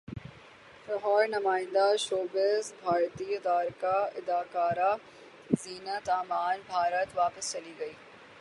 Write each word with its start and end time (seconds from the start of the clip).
لاہورنمائندہ 0.87 1.85
showbiz 1.99 2.71
بھارتی 2.81 3.35
اداکارہ 3.35 4.91
زینت 5.57 6.09
امان 6.09 6.59
بھارت 6.67 7.17
واپس 7.17 7.51
چلی 7.51 7.73
گئیں 7.79 7.93